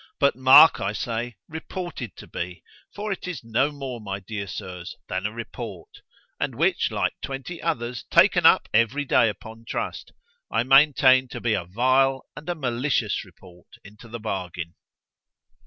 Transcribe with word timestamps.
_——But 0.19 0.35
mark—I 0.35 0.93
say, 0.93 1.35
reported 1.47 2.15
to 2.15 2.25
be—for 2.25 3.11
it 3.11 3.27
is 3.27 3.43
no 3.43 3.71
more, 3.71 4.01
my 4.01 4.19
dear 4.19 4.47
Sirs, 4.47 4.95
than 5.07 5.27
a 5.27 5.31
report, 5.31 6.01
and 6.39 6.55
which, 6.55 6.89
like 6.89 7.13
twenty 7.21 7.61
others 7.61 8.03
taken 8.09 8.43
up 8.43 8.67
every 8.73 9.05
day 9.05 9.29
upon 9.29 9.63
trust, 9.63 10.11
I 10.49 10.63
maintain 10.63 11.27
to 11.27 11.39
be 11.39 11.53
a 11.53 11.65
vile 11.65 12.25
and 12.35 12.49
a 12.49 12.55
malicious 12.55 13.23
report 13.23 13.67
into 13.83 14.07
the 14.07 14.19
bargain. 14.19 14.73